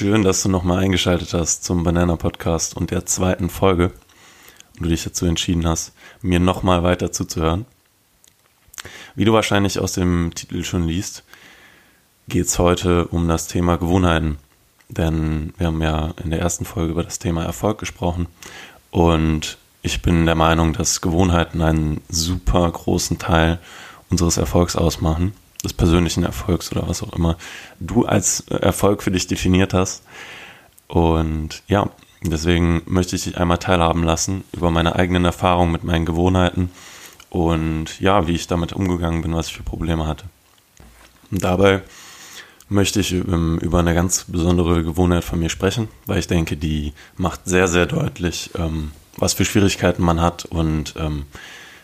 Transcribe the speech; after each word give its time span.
Schön, 0.00 0.22
dass 0.22 0.42
du 0.42 0.48
nochmal 0.48 0.78
eingeschaltet 0.78 1.34
hast 1.34 1.62
zum 1.62 1.84
Banana 1.84 2.16
Podcast 2.16 2.74
und 2.74 2.90
der 2.90 3.04
zweiten 3.04 3.50
Folge 3.50 3.92
und 4.78 4.84
du 4.84 4.88
dich 4.88 5.04
dazu 5.04 5.26
entschieden 5.26 5.66
hast, 5.66 5.92
mir 6.22 6.40
nochmal 6.40 6.82
weiter 6.82 7.12
zuzuhören. 7.12 7.66
Wie 9.14 9.26
du 9.26 9.34
wahrscheinlich 9.34 9.78
aus 9.78 9.92
dem 9.92 10.32
Titel 10.34 10.64
schon 10.64 10.88
liest, 10.88 11.22
geht 12.28 12.46
es 12.46 12.58
heute 12.58 13.08
um 13.08 13.28
das 13.28 13.46
Thema 13.46 13.76
Gewohnheiten. 13.76 14.38
Denn 14.88 15.52
wir 15.58 15.66
haben 15.66 15.82
ja 15.82 16.14
in 16.24 16.30
der 16.30 16.40
ersten 16.40 16.64
Folge 16.64 16.92
über 16.92 17.02
das 17.04 17.18
Thema 17.18 17.44
Erfolg 17.44 17.76
gesprochen 17.76 18.26
und 18.90 19.58
ich 19.82 20.00
bin 20.00 20.24
der 20.24 20.34
Meinung, 20.34 20.72
dass 20.72 21.02
Gewohnheiten 21.02 21.60
einen 21.60 22.00
super 22.08 22.70
großen 22.70 23.18
Teil 23.18 23.58
unseres 24.08 24.38
Erfolgs 24.38 24.76
ausmachen 24.76 25.34
des 25.64 25.72
persönlichen 25.72 26.24
Erfolgs 26.24 26.72
oder 26.72 26.88
was 26.88 27.02
auch 27.02 27.12
immer 27.12 27.36
du 27.78 28.06
als 28.06 28.40
Erfolg 28.48 29.02
für 29.02 29.10
dich 29.10 29.26
definiert 29.26 29.74
hast. 29.74 30.02
Und 30.88 31.62
ja, 31.68 31.88
deswegen 32.22 32.82
möchte 32.86 33.16
ich 33.16 33.24
dich 33.24 33.38
einmal 33.38 33.58
teilhaben 33.58 34.02
lassen 34.02 34.44
über 34.52 34.70
meine 34.70 34.96
eigenen 34.96 35.24
Erfahrungen 35.24 35.72
mit 35.72 35.84
meinen 35.84 36.06
Gewohnheiten 36.06 36.70
und 37.28 38.00
ja, 38.00 38.26
wie 38.26 38.34
ich 38.34 38.46
damit 38.46 38.72
umgegangen 38.72 39.22
bin, 39.22 39.34
was 39.34 39.48
ich 39.48 39.54
für 39.54 39.62
Probleme 39.62 40.06
hatte. 40.06 40.24
Und 41.30 41.44
dabei 41.44 41.82
möchte 42.68 43.00
ich 43.00 43.12
ähm, 43.12 43.58
über 43.60 43.80
eine 43.80 43.94
ganz 43.94 44.24
besondere 44.28 44.82
Gewohnheit 44.82 45.24
von 45.24 45.38
mir 45.38 45.48
sprechen, 45.48 45.88
weil 46.06 46.18
ich 46.18 46.26
denke, 46.26 46.56
die 46.56 46.92
macht 47.16 47.42
sehr, 47.44 47.68
sehr 47.68 47.86
deutlich, 47.86 48.50
ähm, 48.56 48.92
was 49.16 49.34
für 49.34 49.44
Schwierigkeiten 49.44 50.02
man 50.02 50.20
hat 50.20 50.44
und 50.44 50.94
ähm, 50.96 51.26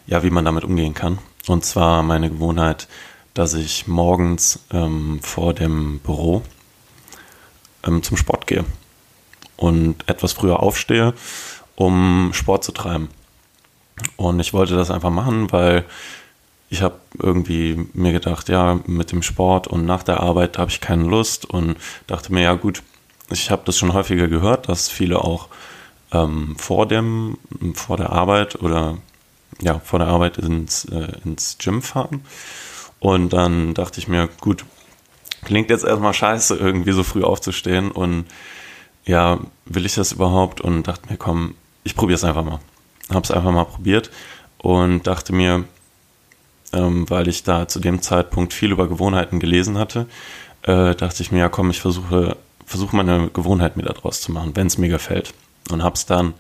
ja, 0.06 0.22
wie 0.22 0.30
man 0.30 0.44
damit 0.44 0.64
umgehen 0.64 0.94
kann. 0.94 1.18
Und 1.48 1.64
zwar 1.64 2.02
meine 2.02 2.30
Gewohnheit, 2.30 2.88
dass 3.36 3.54
ich 3.54 3.86
morgens 3.86 4.60
ähm, 4.72 5.20
vor 5.22 5.52
dem 5.52 5.98
Büro 5.98 6.42
ähm, 7.84 8.02
zum 8.02 8.16
Sport 8.16 8.46
gehe 8.46 8.64
und 9.56 10.08
etwas 10.08 10.32
früher 10.32 10.62
aufstehe, 10.62 11.12
um 11.74 12.30
Sport 12.32 12.64
zu 12.64 12.72
treiben. 12.72 13.08
Und 14.16 14.40
ich 14.40 14.52
wollte 14.52 14.74
das 14.74 14.90
einfach 14.90 15.10
machen, 15.10 15.52
weil 15.52 15.84
ich 16.70 16.82
habe 16.82 16.96
irgendwie 17.20 17.86
mir 17.92 18.12
gedacht, 18.12 18.48
ja, 18.48 18.80
mit 18.86 19.12
dem 19.12 19.22
Sport 19.22 19.68
und 19.68 19.84
nach 19.84 20.02
der 20.02 20.20
Arbeit 20.20 20.58
habe 20.58 20.70
ich 20.70 20.80
keine 20.80 21.04
Lust 21.04 21.44
und 21.44 21.76
dachte 22.06 22.32
mir, 22.32 22.42
ja 22.42 22.54
gut, 22.54 22.82
ich 23.30 23.50
habe 23.50 23.62
das 23.66 23.76
schon 23.76 23.92
häufiger 23.92 24.28
gehört, 24.28 24.68
dass 24.68 24.88
viele 24.88 25.18
auch 25.22 25.48
ähm, 26.12 26.56
vor 26.58 26.86
dem, 26.86 27.36
vor 27.74 27.98
der 27.98 28.10
Arbeit 28.10 28.62
oder 28.62 28.96
ja, 29.60 29.78
vor 29.78 29.98
der 29.98 30.08
Arbeit 30.08 30.38
ins, 30.38 30.86
äh, 30.86 31.12
ins 31.24 31.58
Gym 31.58 31.82
fahren. 31.82 32.22
Und 33.06 33.32
dann 33.32 33.72
dachte 33.72 34.00
ich 34.00 34.08
mir, 34.08 34.28
gut, 34.40 34.64
klingt 35.44 35.70
jetzt 35.70 35.84
erstmal 35.84 36.12
scheiße, 36.12 36.56
irgendwie 36.56 36.90
so 36.90 37.04
früh 37.04 37.22
aufzustehen 37.22 37.92
und 37.92 38.24
ja, 39.04 39.38
will 39.64 39.86
ich 39.86 39.94
das 39.94 40.10
überhaupt? 40.10 40.60
Und 40.60 40.88
dachte 40.88 41.08
mir, 41.08 41.16
komm, 41.16 41.54
ich 41.84 41.94
probiere 41.94 42.16
es 42.16 42.24
einfach 42.24 42.42
mal. 42.42 42.58
Hab's 43.08 43.30
einfach 43.30 43.52
mal 43.52 43.62
probiert 43.62 44.10
und 44.58 45.06
dachte 45.06 45.32
mir, 45.32 45.62
ähm, 46.72 47.08
weil 47.08 47.28
ich 47.28 47.44
da 47.44 47.68
zu 47.68 47.78
dem 47.78 48.02
Zeitpunkt 48.02 48.52
viel 48.52 48.72
über 48.72 48.88
Gewohnheiten 48.88 49.38
gelesen 49.38 49.78
hatte, 49.78 50.08
äh, 50.62 50.96
dachte 50.96 51.22
ich 51.22 51.30
mir, 51.30 51.38
ja 51.38 51.48
komm, 51.48 51.70
ich 51.70 51.80
versuche, 51.80 52.36
versuche 52.64 52.96
meine 52.96 53.30
Gewohnheit 53.30 53.76
mir 53.76 53.84
daraus 53.84 54.20
zu 54.20 54.32
machen, 54.32 54.56
wenn 54.56 54.66
es 54.66 54.78
mir 54.78 54.88
gefällt. 54.88 55.32
Und 55.70 55.84
hab's 55.84 56.06
dann 56.06 56.34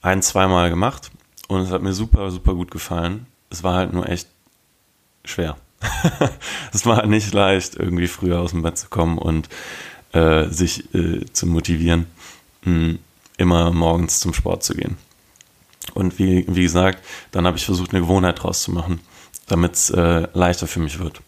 ein, 0.00 0.20
zweimal 0.20 0.68
gemacht 0.68 1.12
und 1.46 1.60
es 1.60 1.70
hat 1.70 1.82
mir 1.82 1.92
super, 1.92 2.32
super 2.32 2.54
gut 2.54 2.72
gefallen. 2.72 3.26
Es 3.50 3.62
war 3.62 3.76
halt 3.76 3.92
nur 3.92 4.08
echt 4.08 4.26
schwer. 5.24 5.56
es 6.72 6.86
war 6.86 7.06
nicht 7.06 7.32
leicht, 7.34 7.76
irgendwie 7.76 8.08
früher 8.08 8.40
aus 8.40 8.50
dem 8.50 8.62
Bett 8.62 8.78
zu 8.78 8.88
kommen 8.88 9.18
und 9.18 9.48
äh, 10.12 10.48
sich 10.48 10.94
äh, 10.94 11.24
zu 11.32 11.46
motivieren, 11.46 12.06
mh, 12.64 12.96
immer 13.36 13.70
morgens 13.72 14.20
zum 14.20 14.34
Sport 14.34 14.62
zu 14.62 14.74
gehen. 14.74 14.96
Und 15.94 16.18
wie, 16.18 16.44
wie 16.48 16.62
gesagt, 16.62 17.04
dann 17.32 17.46
habe 17.46 17.56
ich 17.56 17.64
versucht, 17.64 17.92
eine 17.92 18.00
Gewohnheit 18.00 18.42
draus 18.42 18.62
zu 18.62 18.70
machen, 18.70 19.00
damit 19.46 19.74
es 19.74 19.90
äh, 19.90 20.28
leichter 20.32 20.66
für 20.66 20.80
mich 20.80 20.98
wird. 20.98 21.20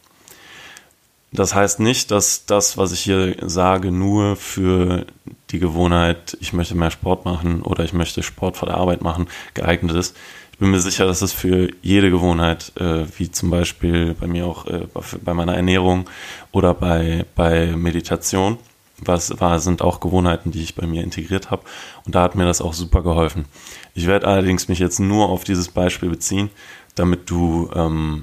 Das 1.32 1.52
heißt 1.52 1.80
nicht, 1.80 2.12
dass 2.12 2.46
das, 2.46 2.78
was 2.78 2.92
ich 2.92 3.00
hier 3.00 3.34
sage, 3.42 3.90
nur 3.90 4.36
für 4.36 5.04
die 5.50 5.58
Gewohnheit, 5.58 6.36
ich 6.40 6.52
möchte 6.52 6.76
mehr 6.76 6.92
Sport 6.92 7.24
machen 7.24 7.62
oder 7.62 7.82
ich 7.82 7.92
möchte 7.92 8.22
Sport 8.22 8.56
vor 8.56 8.68
der 8.68 8.76
Arbeit 8.76 9.02
machen, 9.02 9.26
geeignet 9.52 9.96
ist. 9.96 10.16
Ich 10.54 10.58
bin 10.60 10.70
mir 10.70 10.78
sicher, 10.78 11.04
dass 11.04 11.20
es 11.20 11.32
für 11.32 11.68
jede 11.82 12.12
Gewohnheit, 12.12 12.70
äh, 12.76 13.06
wie 13.18 13.28
zum 13.28 13.50
Beispiel 13.50 14.14
bei 14.14 14.28
mir 14.28 14.46
auch 14.46 14.66
äh, 14.66 14.86
bei 15.24 15.34
meiner 15.34 15.56
Ernährung 15.56 16.08
oder 16.52 16.74
bei, 16.74 17.26
bei 17.34 17.74
Meditation, 17.74 18.58
was 18.98 19.40
war, 19.40 19.58
sind 19.58 19.82
auch 19.82 19.98
Gewohnheiten, 19.98 20.52
die 20.52 20.62
ich 20.62 20.76
bei 20.76 20.86
mir 20.86 21.02
integriert 21.02 21.50
habe. 21.50 21.64
Und 22.06 22.14
da 22.14 22.22
hat 22.22 22.36
mir 22.36 22.44
das 22.44 22.60
auch 22.60 22.72
super 22.72 23.02
geholfen. 23.02 23.46
Ich 23.94 24.06
werde 24.06 24.28
allerdings 24.28 24.68
mich 24.68 24.78
jetzt 24.78 25.00
nur 25.00 25.28
auf 25.28 25.42
dieses 25.42 25.70
Beispiel 25.70 26.08
beziehen, 26.08 26.50
damit 26.94 27.28
du 27.28 27.68
ähm, 27.74 28.22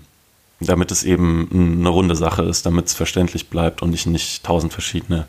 damit 0.62 0.90
es 0.92 1.04
eben 1.04 1.50
eine 1.80 1.90
runde 1.90 2.16
Sache 2.16 2.44
ist, 2.44 2.66
damit 2.66 2.86
es 2.86 2.94
verständlich 2.94 3.50
bleibt 3.50 3.82
und 3.82 3.94
ich 3.94 4.06
nicht 4.06 4.46
tausend 4.46 4.72
verschiedene 4.72 5.28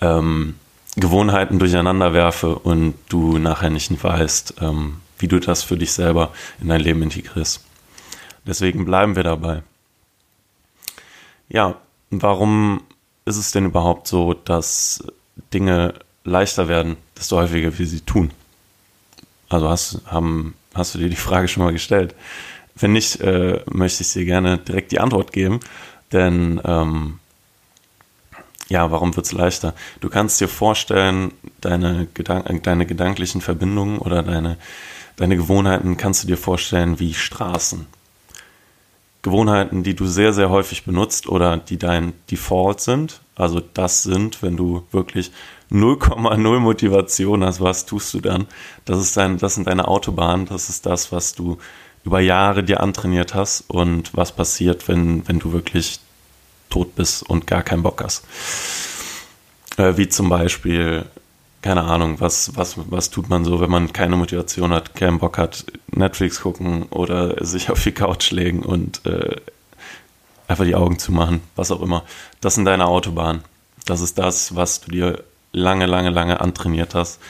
ähm, 0.00 0.54
Gewohnheiten 0.96 1.58
durcheinander 1.58 2.14
werfe 2.14 2.54
und 2.58 2.94
du 3.10 3.36
nachher 3.36 3.68
nicht 3.68 3.92
weißt, 4.02 4.54
ähm, 4.62 5.02
wie 5.18 5.28
du 5.28 5.38
das 5.38 5.62
für 5.62 5.76
dich 5.76 5.92
selber 5.92 6.32
in 6.60 6.68
dein 6.68 6.80
Leben 6.80 7.02
integrierst. 7.02 7.64
Deswegen 8.46 8.84
bleiben 8.84 9.16
wir 9.16 9.22
dabei. 9.22 9.62
Ja, 11.48 11.76
warum 12.10 12.82
ist 13.24 13.36
es 13.36 13.52
denn 13.52 13.66
überhaupt 13.66 14.06
so, 14.06 14.34
dass 14.34 15.04
Dinge 15.52 15.94
leichter 16.24 16.68
werden, 16.68 16.96
desto 17.16 17.36
häufiger 17.36 17.76
wir 17.78 17.86
sie 17.86 18.00
tun? 18.00 18.30
Also 19.48 19.68
hast, 19.68 20.00
haben, 20.06 20.54
hast 20.74 20.94
du 20.94 20.98
dir 20.98 21.08
die 21.08 21.16
Frage 21.16 21.48
schon 21.48 21.62
mal 21.62 21.72
gestellt? 21.72 22.14
Wenn 22.74 22.92
nicht, 22.92 23.20
äh, 23.20 23.60
möchte 23.70 24.02
ich 24.02 24.12
dir 24.12 24.24
gerne 24.24 24.58
direkt 24.58 24.92
die 24.92 25.00
Antwort 25.00 25.32
geben. 25.32 25.60
Denn 26.12 26.60
ähm, 26.64 27.18
ja, 28.68 28.90
warum 28.90 29.14
wird 29.14 29.26
es 29.26 29.32
leichter? 29.32 29.74
Du 30.00 30.08
kannst 30.08 30.40
dir 30.40 30.48
vorstellen, 30.48 31.32
deine, 31.60 32.08
Gedank 32.14 32.62
deine 32.64 32.86
gedanklichen 32.86 33.40
Verbindungen 33.40 33.98
oder 33.98 34.22
deine, 34.22 34.56
deine 35.16 35.36
Gewohnheiten 35.36 35.96
kannst 35.96 36.22
du 36.22 36.28
dir 36.28 36.36
vorstellen 36.36 37.00
wie 37.00 37.14
Straßen. 37.14 37.86
Gewohnheiten, 39.22 39.82
die 39.82 39.96
du 39.96 40.06
sehr, 40.06 40.32
sehr 40.32 40.50
häufig 40.50 40.84
benutzt 40.84 41.28
oder 41.28 41.56
die 41.56 41.78
dein 41.78 42.12
Default 42.30 42.80
sind. 42.80 43.20
Also 43.34 43.60
das 43.60 44.04
sind, 44.04 44.40
wenn 44.40 44.56
du 44.56 44.84
wirklich 44.92 45.32
0,0 45.70 46.58
Motivation 46.60 47.44
hast, 47.44 47.60
was 47.60 47.86
tust 47.86 48.14
du 48.14 48.20
dann? 48.20 48.46
Das 48.84 49.00
ist 49.00 49.16
dein, 49.16 49.38
das 49.38 49.56
sind 49.56 49.66
deine 49.66 49.88
Autobahnen, 49.88 50.46
das 50.46 50.68
ist 50.68 50.86
das, 50.86 51.10
was 51.10 51.34
du 51.34 51.58
über 52.04 52.20
Jahre 52.20 52.62
dir 52.62 52.80
antrainiert 52.80 53.34
hast 53.34 53.64
und 53.68 54.16
was 54.16 54.30
passiert, 54.30 54.86
wenn, 54.86 55.26
wenn 55.26 55.40
du 55.40 55.52
wirklich 55.52 55.98
tot 56.70 56.94
bist 56.94 57.28
und 57.28 57.48
gar 57.48 57.64
keinen 57.64 57.82
Bock 57.82 58.04
hast. 58.04 58.24
Äh, 59.76 59.96
wie 59.96 60.08
zum 60.08 60.28
Beispiel, 60.28 61.06
keine 61.66 61.82
Ahnung, 61.82 62.20
was, 62.20 62.54
was, 62.54 62.76
was 62.92 63.10
tut 63.10 63.28
man 63.28 63.44
so, 63.44 63.60
wenn 63.60 63.70
man 63.70 63.92
keine 63.92 64.14
Motivation 64.14 64.72
hat, 64.72 64.94
keinen 64.94 65.18
Bock 65.18 65.36
hat, 65.36 65.64
Netflix 65.90 66.40
gucken 66.40 66.84
oder 66.84 67.44
sich 67.44 67.70
auf 67.70 67.82
die 67.82 67.90
Couch 67.90 68.30
legen 68.30 68.62
und 68.62 69.04
äh, 69.04 69.34
einfach 70.46 70.64
die 70.64 70.76
Augen 70.76 71.00
zu 71.00 71.10
machen, 71.10 71.40
was 71.56 71.72
auch 71.72 71.82
immer. 71.82 72.04
Das 72.40 72.54
sind 72.54 72.66
deine 72.66 72.86
Autobahnen. 72.86 73.42
Das 73.84 74.00
ist 74.00 74.16
das, 74.16 74.54
was 74.54 74.80
du 74.82 74.92
dir 74.92 75.24
lange, 75.50 75.86
lange, 75.86 76.10
lange 76.10 76.40
antrainiert 76.40 76.94
hast. 76.94 77.20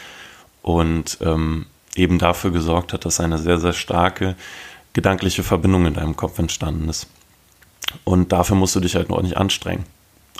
Und 0.60 1.16
ähm, 1.22 1.64
eben 1.94 2.18
dafür 2.18 2.50
gesorgt 2.50 2.92
hat, 2.92 3.06
dass 3.06 3.20
eine 3.20 3.38
sehr, 3.38 3.58
sehr 3.58 3.72
starke 3.72 4.36
gedankliche 4.92 5.44
Verbindung 5.44 5.86
in 5.86 5.94
deinem 5.94 6.14
Kopf 6.14 6.38
entstanden 6.38 6.90
ist. 6.90 7.06
Und 8.04 8.32
dafür 8.32 8.56
musst 8.56 8.76
du 8.76 8.80
dich 8.80 8.96
halt 8.96 9.08
noch 9.08 9.22
nicht 9.22 9.38
anstrengen. 9.38 9.86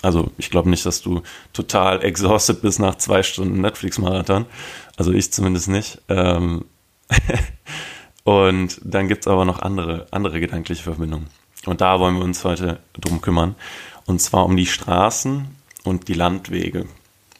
Also 0.02 0.30
ich 0.38 0.50
glaube 0.50 0.70
nicht, 0.70 0.84
dass 0.86 1.02
du 1.02 1.22
total 1.52 2.04
exhausted 2.04 2.62
bist 2.62 2.78
nach 2.78 2.96
zwei 2.96 3.22
Stunden 3.22 3.60
Netflix-Marathon. 3.60 4.46
Also 4.96 5.12
ich 5.12 5.32
zumindest 5.32 5.68
nicht. 5.68 6.00
Ähm 6.08 6.64
und 8.24 8.80
dann 8.82 9.08
gibt 9.08 9.22
es 9.22 9.28
aber 9.28 9.44
noch 9.44 9.60
andere, 9.60 10.06
andere 10.10 10.40
gedankliche 10.40 10.82
Verbindungen. 10.82 11.28
Und 11.64 11.80
da 11.80 11.98
wollen 12.00 12.16
wir 12.16 12.24
uns 12.24 12.44
heute 12.44 12.80
drum 13.00 13.20
kümmern. 13.20 13.54
Und 14.06 14.20
zwar 14.20 14.44
um 14.44 14.56
die 14.56 14.66
Straßen 14.66 15.48
und 15.84 16.08
die 16.08 16.14
Landwege. 16.14 16.86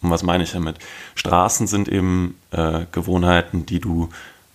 Und 0.03 0.11
was 0.11 0.23
meine 0.23 0.44
ich 0.44 0.53
damit? 0.53 0.79
Straßen 1.14 1.67
sind 1.67 1.88
eben 1.88 2.38
äh, 2.50 2.87
Gewohnheiten, 2.93 3.67
die 3.67 3.81
du 3.81 4.08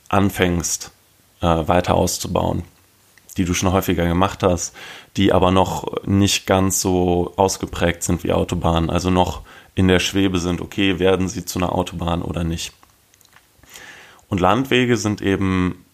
anfängst 0.10 0.92
äh, 1.42 1.46
weiter 1.46 1.96
auszubauen, 1.96 2.64
die 3.38 3.46
du 3.46 3.54
schon 3.54 3.72
häufiger 3.72 4.06
gemacht 4.06 4.44
hast, 4.44 4.76
die 5.18 5.34
aber 5.34 5.52
noch 5.52 6.06
nicht 6.06 6.46
ganz 6.46 6.82
so 6.82 7.34
ausgeprägt 7.38 8.04
sind 8.04 8.24
wie 8.24 8.34
Autobahnen, 8.34 8.90
also 8.90 9.10
noch 9.10 9.42
in 9.76 9.88
der 9.88 10.00
Schwebe 10.00 10.40
sind, 10.40 10.62
okay, 10.62 11.00
werden 11.00 11.28
sie 11.28 11.46
zu 11.46 11.60
einer 11.60 11.74
Autobahn 11.74 12.22
oder 12.22 12.44
nicht. 12.44 12.74
Und 14.28 14.40
Landwege 14.40 14.98
sind 14.98 15.22
eben 15.22 15.86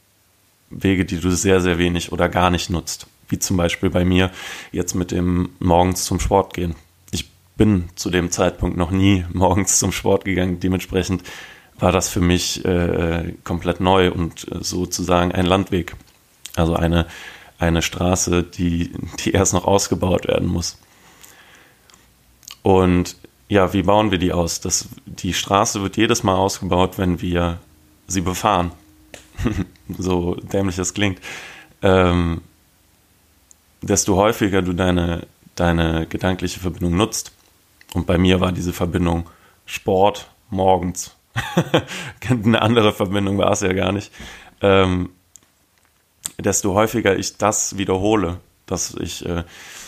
Wege, 0.70 1.06
die 1.06 1.20
du 1.20 1.32
sehr, 1.32 1.62
sehr 1.62 1.78
wenig 1.78 2.12
oder 2.12 2.30
gar 2.30 2.50
nicht 2.50 2.70
nutzt. 2.70 3.08
Wie 3.30 3.40
zum 3.40 3.58
Beispiel 3.58 3.90
bei 3.90 4.06
mir 4.06 4.32
jetzt 4.72 4.96
mit 4.96 5.12
dem 5.12 5.50
morgens 5.60 6.06
zum 6.06 6.20
Sport 6.20 6.54
gehen 6.54 6.76
bin 7.58 7.90
zu 7.96 8.10
dem 8.10 8.32
Zeitpunkt 8.32 8.78
noch 8.78 8.92
nie 8.92 9.26
morgens 9.34 9.80
zum 9.80 9.92
Sport 9.92 10.24
gegangen. 10.24 10.60
Dementsprechend 10.60 11.24
war 11.80 11.92
das 11.92 12.10
für 12.10 12.22
mich 12.22 12.64
äh, 12.64 13.34
komplett 13.44 13.80
neu 13.80 14.12
und 14.12 14.50
äh, 14.52 14.64
sozusagen 14.64 15.32
ein 15.32 15.46
Landweg. 15.46 15.96
Also 16.58 16.76
eine, 16.76 17.08
eine 17.60 17.82
Straße, 17.82 18.44
die, 18.44 18.92
die 19.20 19.32
erst 19.32 19.54
noch 19.54 19.66
ausgebaut 19.66 20.28
werden 20.28 20.48
muss. 20.48 20.78
Und 22.64 23.16
ja, 23.48 23.72
wie 23.74 23.84
bauen 23.84 24.12
wir 24.12 24.18
die 24.18 24.34
aus? 24.34 24.60
Das, 24.60 24.90
die 25.06 25.34
Straße 25.34 25.82
wird 25.82 25.98
jedes 25.98 26.24
Mal 26.24 26.36
ausgebaut, 26.36 26.98
wenn 26.98 27.22
wir 27.22 27.60
sie 28.08 28.22
befahren. 28.22 28.72
so 29.98 30.36
dämlich 30.36 30.76
das 30.76 30.94
klingt. 30.94 31.22
Ähm, 31.82 32.42
desto 33.82 34.16
häufiger 34.16 34.62
du 34.62 34.74
deine, 34.74 35.28
deine 35.56 36.08
gedankliche 36.08 36.60
Verbindung 36.60 36.98
nutzt. 36.98 37.32
Und 37.94 38.06
bei 38.06 38.18
mir 38.18 38.42
war 38.42 38.52
diese 38.52 38.74
Verbindung 38.74 39.30
Sport 39.66 40.30
morgens. 40.50 41.16
Eine 42.30 42.62
andere 42.62 42.94
Verbindung 42.94 43.38
war 43.38 43.52
es 43.52 43.62
ja 43.62 43.74
gar 43.74 43.92
nicht. 43.92 44.12
Ähm, 44.62 45.10
desto 46.38 46.74
häufiger 46.74 47.18
ich 47.18 47.38
das 47.38 47.78
wiederhole, 47.78 48.40
dass 48.66 48.96
ich 48.96 49.26
äh, 49.26 49.44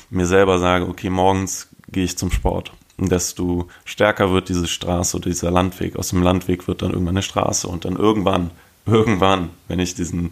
mir 0.09 0.25
selber 0.25 0.59
sage, 0.59 0.87
okay, 0.87 1.09
morgens 1.09 1.69
gehe 1.91 2.03
ich 2.03 2.17
zum 2.17 2.31
Sport. 2.31 2.71
Und 2.97 3.11
desto 3.11 3.67
stärker 3.85 4.31
wird 4.31 4.49
diese 4.49 4.67
Straße 4.67 5.17
oder 5.17 5.29
dieser 5.29 5.51
Landweg. 5.51 5.95
Aus 5.95 6.09
dem 6.09 6.21
Landweg 6.21 6.67
wird 6.67 6.81
dann 6.81 6.91
irgendwann 6.91 7.15
eine 7.15 7.23
Straße 7.23 7.67
und 7.67 7.85
dann 7.85 7.95
irgendwann, 7.95 8.51
irgendwann, 8.85 9.51
wenn 9.67 9.79
ich 9.79 9.95
diesen, 9.95 10.31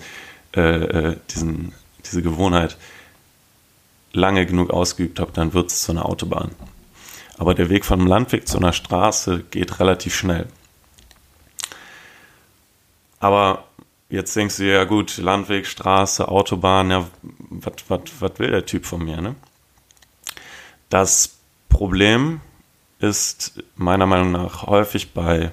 äh, 0.56 0.62
äh 0.62 1.18
diesen, 1.30 1.74
diese 2.06 2.22
Gewohnheit 2.22 2.78
lange 4.13 4.46
genug 4.46 4.72
ausgeübt 4.72 5.20
habe, 5.20 5.31
dann 5.34 5.54
wird 5.54 5.70
es 5.72 5.84
zu 5.84 5.92
einer 5.92 6.06
Autobahn. 6.06 6.52
Aber 7.38 7.54
der 7.54 7.70
Weg 7.70 7.86
vom 7.86 8.08
Landweg 8.08 8.48
zu 8.48 8.58
einer 8.58 8.74
Straße 8.74 9.44
geht 9.52 9.80
relativ 9.80 10.16
schnell. 10.16 10.48
Aber 13.20 13.66
jetzt 14.09 14.36
denkst 14.36 14.57
du 14.57 14.63
ja 14.71 14.83
gut, 14.86 15.18
Landweg, 15.18 15.65
Straße, 15.65 16.27
Autobahn, 16.27 16.92
ja, 16.92 17.07
was 17.50 18.39
will 18.39 18.51
der 18.51 18.65
Typ 18.65 18.86
von 18.86 19.04
mir, 19.04 19.21
ne? 19.21 19.36
Das 20.89 21.38
Problem 21.69 22.39
ist 23.00 23.62
meiner 23.75 24.06
Meinung 24.06 24.31
nach 24.31 24.63
häufig 24.63 25.13
bei, 25.13 25.51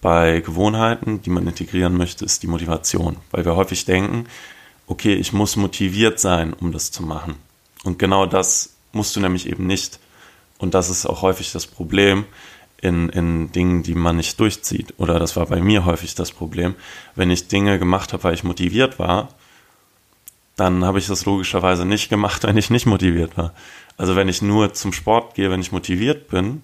bei 0.00 0.40
Gewohnheiten, 0.40 1.22
die 1.22 1.30
man 1.30 1.46
integrieren 1.46 1.96
möchte, 1.96 2.24
ist 2.24 2.42
die 2.42 2.46
Motivation. 2.46 3.16
Weil 3.30 3.44
wir 3.44 3.56
häufig 3.56 3.84
denken, 3.84 4.26
okay, 4.86 5.14
ich 5.14 5.32
muss 5.32 5.56
motiviert 5.56 6.20
sein, 6.20 6.52
um 6.52 6.72
das 6.72 6.90
zu 6.90 7.02
machen. 7.02 7.34
Und 7.84 7.98
genau 7.98 8.26
das 8.26 8.74
musst 8.92 9.16
du 9.16 9.20
nämlich 9.20 9.48
eben 9.48 9.66
nicht. 9.66 9.98
Und 10.58 10.74
das 10.74 10.88
ist 10.88 11.06
auch 11.06 11.22
häufig 11.22 11.52
das 11.52 11.66
Problem 11.66 12.24
in, 12.80 13.08
in 13.10 13.52
Dingen, 13.52 13.82
die 13.82 13.94
man 13.94 14.16
nicht 14.16 14.40
durchzieht. 14.40 14.94
Oder 14.98 15.18
das 15.18 15.36
war 15.36 15.46
bei 15.46 15.60
mir 15.60 15.84
häufig 15.84 16.14
das 16.14 16.32
Problem. 16.32 16.74
Wenn 17.14 17.30
ich 17.30 17.48
Dinge 17.48 17.78
gemacht 17.78 18.12
habe, 18.12 18.24
weil 18.24 18.34
ich 18.34 18.44
motiviert 18.44 18.98
war, 18.98 19.28
dann 20.56 20.84
habe 20.84 20.98
ich 20.98 21.06
das 21.06 21.24
logischerweise 21.24 21.84
nicht 21.84 22.08
gemacht, 22.08 22.42
wenn 22.46 22.56
ich 22.56 22.70
nicht 22.70 22.86
motiviert 22.86 23.36
war. 23.36 23.54
Also 23.96 24.16
wenn 24.16 24.28
ich 24.28 24.42
nur 24.42 24.72
zum 24.72 24.92
Sport 24.92 25.34
gehe, 25.34 25.50
wenn 25.50 25.60
ich 25.60 25.72
motiviert 25.72 26.28
bin, 26.28 26.62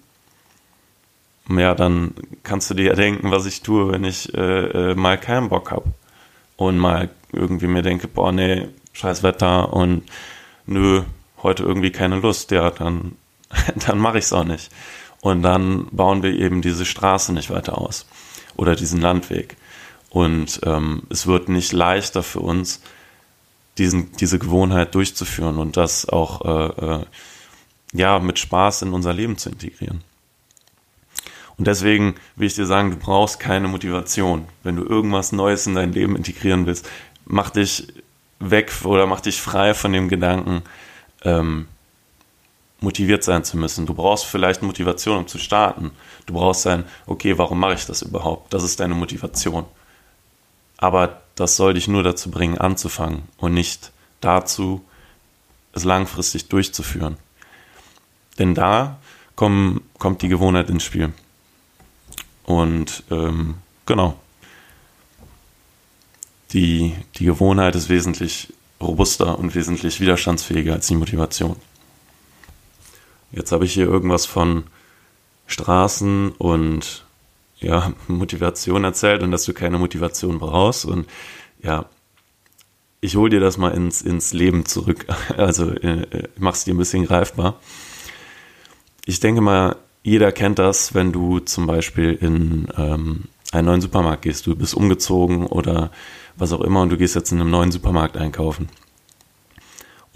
ja, 1.49 1.75
dann 1.75 2.13
kannst 2.43 2.69
du 2.69 2.73
dir 2.73 2.93
denken, 2.93 3.31
was 3.31 3.45
ich 3.45 3.61
tue, 3.61 3.91
wenn 3.91 4.03
ich 4.03 4.33
äh, 4.33 4.91
äh, 4.91 4.95
mal 4.95 5.17
keinen 5.17 5.49
Bock 5.49 5.71
habe. 5.71 5.93
Und 6.57 6.77
mal 6.77 7.09
irgendwie 7.31 7.67
mir 7.67 7.83
denke, 7.83 8.07
boah, 8.07 8.31
nee, 8.31 8.67
scheiß 8.93 9.21
Wetter 9.21 9.71
und 9.71 10.03
nö, 10.65 11.03
heute 11.43 11.63
irgendwie 11.63 11.91
keine 11.91 12.19
Lust, 12.19 12.51
ja, 12.51 12.71
dann, 12.71 13.15
dann 13.87 13.99
mache 13.99 14.17
ich 14.17 14.25
es 14.25 14.33
auch 14.33 14.43
nicht. 14.43 14.71
Und 15.27 15.41
dann 15.41 15.87
bauen 15.91 16.23
wir 16.23 16.33
eben 16.33 16.61
diese 16.61 16.85
Straße 16.85 17.33
nicht 17.33 17.49
weiter 17.49 17.77
aus 17.77 18.05
oder 18.55 18.77
diesen 18.77 19.01
Landweg. 19.01 19.57
Und 20.09 20.61
ähm, 20.63 21.03
es 21.09 21.27
wird 21.27 21.49
nicht 21.49 21.73
leichter 21.73 22.23
für 22.23 22.39
uns, 22.39 22.81
diesen, 23.77 24.13
diese 24.13 24.39
Gewohnheit 24.39 24.95
durchzuführen 24.95 25.57
und 25.57 25.75
das 25.75 26.07
auch 26.07 26.45
äh, 26.45 26.85
äh, 26.85 27.05
ja, 27.91 28.19
mit 28.19 28.39
Spaß 28.39 28.83
in 28.83 28.93
unser 28.93 29.11
Leben 29.11 29.37
zu 29.37 29.49
integrieren. 29.49 30.01
Und 31.57 31.67
deswegen 31.67 32.15
will 32.37 32.47
ich 32.47 32.55
dir 32.55 32.65
sagen, 32.65 32.91
du 32.91 32.95
brauchst 32.95 33.37
keine 33.37 33.67
Motivation. 33.67 34.47
Wenn 34.63 34.77
du 34.77 34.85
irgendwas 34.85 35.33
Neues 35.33 35.67
in 35.67 35.75
dein 35.75 35.91
Leben 35.91 36.15
integrieren 36.15 36.65
willst, 36.65 36.87
mach 37.25 37.49
dich 37.49 37.87
weg 38.39 38.71
oder 38.85 39.07
mach 39.07 39.19
dich 39.19 39.41
frei 39.41 39.73
von 39.73 39.91
dem 39.91 40.07
Gedanken, 40.07 40.61
ähm, 41.23 41.67
motiviert 42.79 43.23
sein 43.23 43.43
zu 43.43 43.57
müssen. 43.57 43.85
Du 43.85 43.93
brauchst 43.93 44.25
vielleicht 44.25 44.61
Motivation, 44.61 45.17
um 45.17 45.27
zu 45.27 45.37
starten. 45.37 45.91
Du 46.25 46.33
brauchst 46.33 46.61
sein, 46.61 46.83
okay, 47.05 47.37
warum 47.37 47.59
mache 47.59 47.73
ich 47.73 47.85
das 47.85 48.01
überhaupt? 48.01 48.53
Das 48.53 48.63
ist 48.63 48.79
deine 48.79 48.93
Motivation. 48.93 49.65
Aber 50.77 51.21
das 51.35 51.55
soll 51.55 51.73
dich 51.73 51.87
nur 51.87 52.03
dazu 52.03 52.29
bringen, 52.29 52.57
anzufangen 52.57 53.23
und 53.37 53.53
nicht 53.53 53.91
dazu, 54.21 54.83
es 55.73 55.83
langfristig 55.83 56.49
durchzuführen. 56.49 57.17
Denn 58.39 58.53
da 58.53 58.99
kommen, 59.35 59.81
kommt 59.97 60.21
die 60.21 60.27
Gewohnheit 60.27 60.69
ins 60.69 60.83
Spiel. 60.83 61.13
Und 62.43 63.03
ähm, 63.11 63.55
genau. 63.85 64.19
Die, 66.53 66.95
die 67.15 67.25
Gewohnheit 67.25 67.75
ist 67.75 67.89
wesentlich 67.89 68.53
robuster 68.79 69.37
und 69.37 69.53
wesentlich 69.55 69.99
widerstandsfähiger 69.99 70.73
als 70.73 70.87
die 70.87 70.95
Motivation. 70.95 71.57
Jetzt 73.31 73.51
habe 73.51 73.65
ich 73.65 73.73
hier 73.73 73.85
irgendwas 73.85 74.25
von 74.25 74.63
Straßen 75.47 76.31
und 76.37 77.05
ja, 77.59 77.93
Motivation 78.07 78.83
erzählt 78.83 79.23
und 79.23 79.31
dass 79.31 79.45
du 79.45 79.53
keine 79.53 79.77
Motivation 79.77 80.39
brauchst. 80.39 80.85
Und 80.85 81.07
ja, 81.61 81.85
ich 83.01 83.15
hole 83.15 83.29
dir 83.29 83.39
das 83.39 83.57
mal 83.57 83.73
ins, 83.73 84.01
ins 84.01 84.33
Leben 84.33 84.65
zurück. 84.65 85.05
Also 85.37 85.71
äh, 85.71 86.27
mach's 86.37 86.63
dir 86.63 86.73
ein 86.73 86.77
bisschen 86.77 87.05
greifbar. 87.05 87.59
Ich 89.05 89.19
denke 89.19 89.41
mal, 89.41 89.77
jeder 90.03 90.31
kennt 90.31 90.59
das, 90.59 90.93
wenn 90.93 91.11
du 91.11 91.39
zum 91.39 91.67
Beispiel 91.67 92.13
in 92.13 92.67
ähm, 92.77 93.25
einen 93.51 93.67
neuen 93.67 93.81
Supermarkt 93.81 94.23
gehst. 94.23 94.47
Du 94.47 94.55
bist 94.55 94.73
umgezogen 94.73 95.45
oder 95.45 95.91
was 96.35 96.53
auch 96.53 96.61
immer 96.61 96.81
und 96.81 96.89
du 96.89 96.97
gehst 96.97 97.15
jetzt 97.15 97.31
in 97.31 97.41
einem 97.41 97.49
neuen 97.49 97.71
Supermarkt 97.71 98.17
einkaufen. 98.17 98.69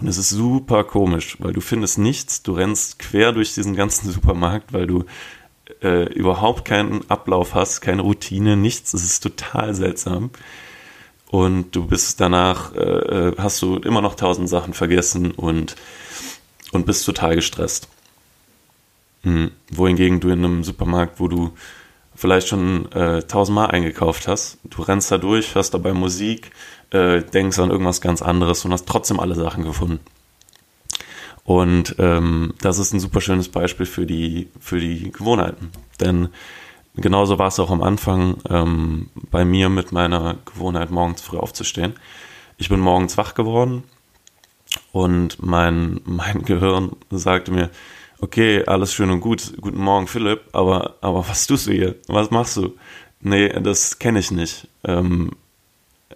Und 0.02 0.08
es 0.08 0.18
ist 0.18 0.30
super 0.30 0.82
komisch, 0.82 1.36
weil 1.38 1.52
du 1.52 1.60
findest 1.60 1.96
nichts, 1.96 2.42
du 2.42 2.54
rennst 2.54 2.98
quer 2.98 3.30
durch 3.30 3.54
diesen 3.54 3.76
ganzen 3.76 4.10
Supermarkt, 4.12 4.72
weil 4.72 4.88
du 4.88 5.04
äh, 5.80 6.12
überhaupt 6.12 6.64
keinen 6.64 7.08
Ablauf 7.08 7.54
hast, 7.54 7.82
keine 7.82 8.02
Routine, 8.02 8.56
nichts. 8.56 8.94
Es 8.94 9.04
ist 9.04 9.20
total 9.22 9.76
seltsam. 9.76 10.30
Und 11.28 11.76
du 11.76 11.86
bist 11.86 12.20
danach, 12.20 12.74
äh, 12.74 12.80
äh 13.28 13.34
hast 13.38 13.62
du 13.62 13.76
immer 13.76 14.00
noch 14.00 14.16
tausend 14.16 14.48
Sachen 14.48 14.74
vergessen 14.74 15.30
und, 15.30 15.76
und 16.72 16.84
bist 16.84 17.06
total 17.06 17.36
gestresst. 17.36 17.88
Mhm. 19.22 19.52
Wohingegen 19.70 20.18
du 20.18 20.30
in 20.30 20.44
einem 20.44 20.64
Supermarkt, 20.64 21.20
wo 21.20 21.28
du 21.28 21.52
vielleicht 22.16 22.48
schon 22.48 22.90
äh, 22.90 23.22
tausendmal 23.22 23.70
eingekauft 23.70 24.26
hast, 24.26 24.58
du 24.64 24.82
rennst 24.82 25.12
da 25.12 25.18
durch, 25.18 25.54
hörst 25.54 25.74
dabei 25.74 25.92
Musik, 25.92 26.50
äh, 26.92 27.22
denkst 27.22 27.58
an 27.58 27.70
irgendwas 27.70 28.00
ganz 28.00 28.22
anderes 28.22 28.64
und 28.64 28.72
hast 28.72 28.86
trotzdem 28.86 29.18
alle 29.18 29.34
Sachen 29.34 29.64
gefunden. 29.64 30.00
Und 31.44 31.96
ähm, 31.98 32.54
das 32.60 32.78
ist 32.78 32.92
ein 32.92 33.00
super 33.00 33.20
schönes 33.20 33.48
Beispiel 33.48 33.86
für 33.86 34.06
die, 34.06 34.48
für 34.60 34.78
die 34.78 35.10
Gewohnheiten. 35.10 35.70
Denn 36.00 36.28
genauso 36.94 37.38
war 37.38 37.48
es 37.48 37.58
auch 37.58 37.70
am 37.70 37.82
Anfang 37.82 38.36
ähm, 38.48 39.08
bei 39.30 39.44
mir 39.44 39.68
mit 39.68 39.92
meiner 39.92 40.36
Gewohnheit, 40.44 40.90
morgens 40.90 41.22
früh 41.22 41.38
aufzustehen. 41.38 41.94
Ich 42.58 42.68
bin 42.68 42.78
morgens 42.78 43.16
wach 43.16 43.34
geworden 43.34 43.82
und 44.92 45.42
mein, 45.42 46.00
mein 46.04 46.42
Gehirn 46.44 46.92
sagte 47.10 47.50
mir, 47.50 47.70
okay, 48.20 48.64
alles 48.66 48.94
schön 48.94 49.10
und 49.10 49.20
gut, 49.20 49.54
guten 49.60 49.80
Morgen 49.80 50.06
Philipp, 50.06 50.42
aber, 50.52 50.94
aber 51.00 51.26
was 51.28 51.46
tust 51.48 51.66
du 51.66 51.72
hier? 51.72 51.96
Was 52.06 52.30
machst 52.30 52.56
du? 52.56 52.74
Nee, 53.20 53.48
das 53.60 53.98
kenne 53.98 54.20
ich 54.20 54.30
nicht. 54.30 54.68
Ähm, 54.84 55.32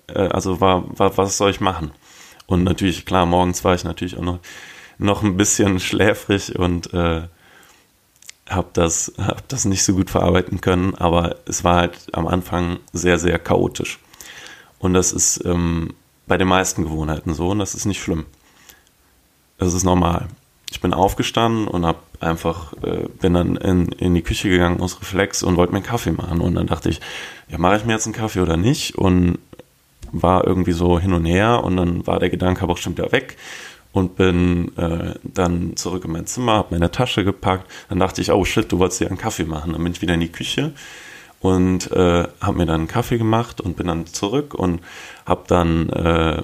äh, 0.09 0.29
also 0.29 0.61
war, 0.61 0.85
war, 0.99 1.17
was 1.17 1.37
soll 1.37 1.51
ich 1.51 1.61
machen? 1.61 1.91
Und 2.47 2.65
natürlich, 2.65 3.07
klar, 3.07 3.27
morgens 3.27 3.65
war 3.65 3.75
ich 3.75 3.85
natürlich 3.85 4.17
auch 4.17 4.23
noch, 4.23 4.39
noch 4.99 5.23
ein 5.23 5.37
bisschen 5.37 5.81
schläfrig 5.81 6.59
und 6.59 6.93
äh, 6.95 7.23
habe 8.49 8.69
das, 8.73 9.13
hab 9.19 9.49
das 9.49 9.65
nicht 9.65 9.85
so 9.85 9.95
gut 9.95 10.11
verarbeiten 10.11 10.61
können, 10.61 10.95
aber 10.95 11.37
es 11.47 11.65
war 11.65 11.77
halt 11.77 11.99
am 12.13 12.27
Anfang 12.27 12.79
sehr, 12.93 13.19
sehr 13.19 13.39
chaotisch. 13.39 13.99
Und 14.79 14.95
das 14.95 15.13
ist 15.13 15.45
ähm, 15.45 15.95
bei 16.27 16.37
den 16.39 16.49
meisten 16.49 16.85
Gewohnheiten 16.85 17.35
so 17.35 17.49
und 17.49 17.59
das 17.59 17.75
ist 17.75 17.87
nicht 17.87 18.01
schlimm. 18.01 18.27
Das 19.59 19.75
ist 19.75 19.85
normal 19.85 20.29
ich 20.71 20.81
bin 20.81 20.93
aufgestanden 20.93 21.69
und 21.69 21.87
hab 21.87 22.03
einfach, 22.21 22.73
äh, 22.83 23.09
bin 23.21 23.35
dann 23.35 23.57
in, 23.57 23.87
in 23.93 24.15
die 24.15 24.23
Küche 24.23 24.49
gegangen 24.49 24.81
aus 24.81 25.01
Reflex 25.01 25.43
und 25.43 25.57
wollte 25.57 25.73
mir 25.73 25.79
einen 25.79 25.87
Kaffee 25.87 26.13
machen. 26.13 26.41
Und 26.41 26.55
dann 26.55 26.67
dachte 26.67 26.89
ich, 26.89 27.01
ja, 27.49 27.59
mache 27.59 27.77
ich 27.77 27.85
mir 27.85 27.93
jetzt 27.93 28.07
einen 28.07 28.15
Kaffee 28.15 28.41
oder 28.41 28.57
nicht? 28.57 28.97
Und 28.97 29.39
war 30.23 30.47
irgendwie 30.47 30.73
so 30.73 30.99
hin 30.99 31.13
und 31.13 31.25
her 31.25 31.65
und 31.65 31.77
dann 31.77 32.07
war 32.07 32.19
der 32.19 32.31
Gedanke 32.31 32.63
aber 32.63 32.75
auch 32.75 32.79
schon 32.79 32.97
wieder 32.97 33.13
weg. 33.13 33.37
und 33.93 34.17
bin 34.17 34.77
äh, 34.77 35.15
dann 35.23 35.75
zurück 35.77 36.05
in 36.05 36.13
mein 36.13 36.27
Zimmer, 36.27 36.53
habe 36.53 36.75
meine 36.75 36.91
Tasche 36.91 37.25
gepackt. 37.25 37.71
Dann 37.89 37.99
dachte 37.99 38.21
ich, 38.21 38.31
oh 38.31 38.45
shit, 38.45 38.71
du 38.71 38.79
wolltest 38.79 39.01
dir 39.01 39.09
einen 39.09 39.17
Kaffee 39.17 39.45
machen. 39.45 39.73
Dann 39.73 39.83
bin 39.83 39.93
ich 39.93 40.03
wieder 40.03 40.13
in 40.13 40.21
die 40.21 40.31
Küche 40.31 40.75
und 41.41 41.91
äh, 41.93 42.29
habe 42.41 42.59
mir 42.59 42.67
dann 42.67 42.81
einen 42.81 42.89
Kaffee 42.89 43.17
gemacht 43.17 43.61
und 43.61 43.77
bin 43.77 43.87
dann 43.87 44.07
zurück 44.07 44.53
und 44.53 44.81
habe 45.25 45.45
dann 45.47 45.89
äh, 45.91 46.43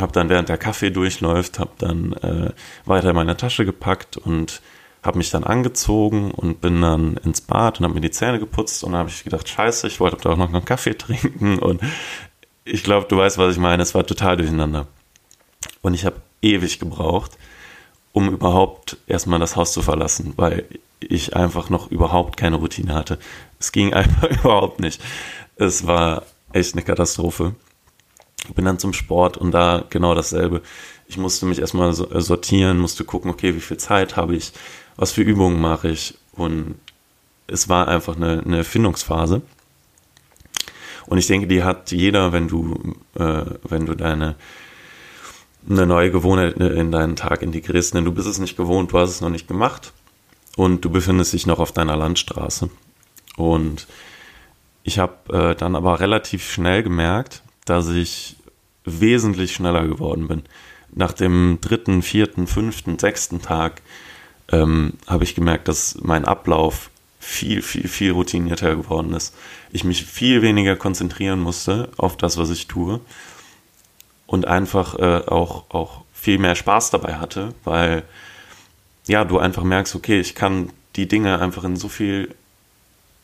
habe 0.00 0.12
dann 0.12 0.28
während 0.28 0.48
der 0.48 0.58
Kaffee 0.58 0.90
durchläuft, 0.90 1.58
habe 1.58 1.72
dann 1.78 2.12
äh, 2.14 2.52
weiter 2.84 3.10
in 3.10 3.16
meine 3.16 3.36
Tasche 3.36 3.64
gepackt 3.64 4.16
und 4.16 4.62
habe 5.02 5.18
mich 5.18 5.30
dann 5.30 5.44
angezogen 5.44 6.30
und 6.30 6.60
bin 6.60 6.82
dann 6.82 7.16
ins 7.18 7.40
Bad 7.40 7.78
und 7.78 7.84
habe 7.84 7.94
mir 7.94 8.00
die 8.00 8.10
Zähne 8.10 8.38
geputzt 8.38 8.84
und 8.84 8.92
dann 8.92 9.00
habe 9.00 9.10
ich 9.10 9.24
gedacht, 9.24 9.48
scheiße, 9.48 9.86
ich 9.86 10.00
wollte 10.00 10.16
doch 10.16 10.36
noch 10.36 10.52
einen 10.52 10.64
Kaffee 10.64 10.94
trinken 10.98 11.58
und 11.58 11.80
ich 12.68 12.84
glaube, 12.84 13.06
du 13.08 13.16
weißt, 13.16 13.38
was 13.38 13.54
ich 13.54 13.60
meine, 13.60 13.82
es 13.82 13.94
war 13.94 14.06
total 14.06 14.36
durcheinander. 14.36 14.86
Und 15.82 15.94
ich 15.94 16.04
habe 16.04 16.16
ewig 16.42 16.78
gebraucht, 16.78 17.32
um 18.12 18.28
überhaupt 18.28 18.96
erstmal 19.06 19.38
das 19.38 19.56
Haus 19.56 19.72
zu 19.72 19.82
verlassen, 19.82 20.34
weil 20.36 20.66
ich 21.00 21.36
einfach 21.36 21.70
noch 21.70 21.90
überhaupt 21.90 22.36
keine 22.36 22.56
Routine 22.56 22.94
hatte. 22.94 23.18
Es 23.58 23.72
ging 23.72 23.94
einfach 23.94 24.30
überhaupt 24.30 24.80
nicht. 24.80 25.00
Es 25.56 25.86
war 25.86 26.24
echt 26.52 26.74
eine 26.74 26.82
Katastrophe. 26.82 27.54
Ich 28.48 28.54
bin 28.54 28.64
dann 28.64 28.78
zum 28.78 28.92
Sport 28.92 29.36
und 29.36 29.52
da 29.52 29.84
genau 29.90 30.14
dasselbe. 30.14 30.62
Ich 31.06 31.16
musste 31.16 31.46
mich 31.46 31.58
erstmal 31.58 31.90
äh, 31.90 32.20
sortieren, 32.20 32.78
musste 32.78 33.04
gucken, 33.04 33.30
okay, 33.30 33.54
wie 33.54 33.60
viel 33.60 33.78
Zeit 33.78 34.16
habe 34.16 34.36
ich, 34.36 34.52
was 34.96 35.12
für 35.12 35.22
Übungen 35.22 35.60
mache 35.60 35.88
ich 35.88 36.14
und 36.32 36.76
es 37.46 37.68
war 37.68 37.88
einfach 37.88 38.16
eine, 38.16 38.42
eine 38.44 38.64
Findungsphase. 38.64 39.42
Und 41.08 41.18
ich 41.18 41.26
denke, 41.26 41.46
die 41.46 41.64
hat 41.64 41.90
jeder, 41.90 42.32
wenn 42.32 42.48
du, 42.48 42.94
äh, 43.18 43.44
wenn 43.64 43.86
du 43.86 43.94
deine 43.94 44.36
eine 45.68 45.86
neue 45.86 46.10
Gewohnheit 46.10 46.54
in 46.54 46.92
deinen 46.92 47.16
Tag 47.16 47.42
integrierst, 47.42 47.94
denn 47.94 48.04
du 48.04 48.12
bist 48.12 48.26
es 48.26 48.38
nicht 48.38 48.56
gewohnt, 48.56 48.92
du 48.92 48.98
hast 48.98 49.10
es 49.10 49.20
noch 49.20 49.28
nicht 49.28 49.48
gemacht 49.48 49.92
und 50.56 50.84
du 50.84 50.90
befindest 50.90 51.32
dich 51.32 51.46
noch 51.46 51.58
auf 51.58 51.72
deiner 51.72 51.96
Landstraße. 51.96 52.70
Und 53.36 53.86
ich 54.82 54.98
habe 54.98 55.32
äh, 55.32 55.54
dann 55.54 55.76
aber 55.76 56.00
relativ 56.00 56.50
schnell 56.50 56.82
gemerkt, 56.82 57.42
dass 57.64 57.88
ich 57.90 58.36
wesentlich 58.84 59.52
schneller 59.52 59.86
geworden 59.86 60.28
bin. 60.28 60.42
Nach 60.94 61.12
dem 61.12 61.58
dritten, 61.60 62.00
vierten, 62.00 62.46
fünften, 62.46 62.98
sechsten 62.98 63.42
Tag 63.42 63.82
ähm, 64.50 64.94
habe 65.06 65.24
ich 65.24 65.34
gemerkt, 65.34 65.68
dass 65.68 65.98
mein 66.00 66.24
Ablauf 66.24 66.88
viel, 67.28 67.60
viel, 67.60 67.88
viel 67.88 68.12
routinierter 68.12 68.74
geworden 68.74 69.12
ist. 69.12 69.34
Ich 69.70 69.84
mich 69.84 70.06
viel 70.06 70.40
weniger 70.40 70.76
konzentrieren 70.76 71.40
musste 71.40 71.90
auf 71.98 72.16
das, 72.16 72.38
was 72.38 72.48
ich 72.48 72.68
tue 72.68 73.00
und 74.26 74.46
einfach 74.46 74.98
äh, 74.98 75.28
auch, 75.28 75.64
auch 75.68 76.04
viel 76.14 76.38
mehr 76.38 76.54
Spaß 76.54 76.90
dabei 76.90 77.16
hatte, 77.16 77.54
weil 77.64 78.02
ja, 79.06 79.24
du 79.24 79.38
einfach 79.38 79.62
merkst, 79.62 79.94
okay, 79.94 80.18
ich 80.18 80.34
kann 80.34 80.70
die 80.96 81.06
Dinge 81.06 81.38
einfach 81.38 81.64
in 81.64 81.76
so 81.76 81.88
viel 81.88 82.34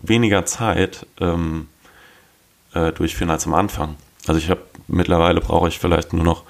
weniger 0.03 0.45
Zeit 0.45 1.07
ähm, 1.19 1.69
äh, 2.75 2.93
durchführen 2.93 3.31
als 3.31 3.47
am 3.47 3.55
Anfang. 3.55 3.97
Also 4.27 4.39
ich 4.39 4.51
habe 4.51 4.61
mittlerweile 4.87 5.41
brauche 5.41 5.69
ich 5.69 5.79
vielleicht 5.79 6.13
nur 6.13 6.25
noch 6.25 6.45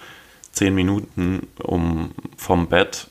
zehn 0.50 0.74
Minuten, 0.74 1.46
um 1.62 2.10
vom 2.36 2.66
Bett 2.66 3.06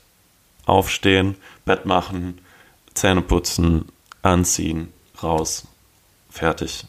aufstehen, 0.66 1.36
Bett 1.64 1.86
machen, 1.86 2.40
Zähne 2.94 3.22
putzen, 3.22 3.86
anziehen, 4.24 4.92
raus, 5.22 5.68
fertig. 6.30 6.86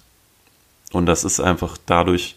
Und 0.92 1.06
das 1.06 1.24
ist 1.24 1.40
einfach 1.40 1.76
dadurch, 1.84 2.34